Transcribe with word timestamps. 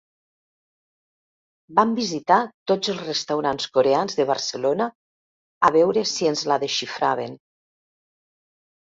Vam 1.79 1.91
visitar 1.99 2.37
tots 2.71 2.91
els 2.93 3.03
restaurants 3.09 3.67
coreans 3.75 4.17
de 4.21 4.25
Barcelona, 4.31 4.87
a 5.69 5.71
veure 5.77 6.05
si 6.13 6.31
ens 6.31 6.43
la 6.53 6.59
desxifraven. 6.65 7.37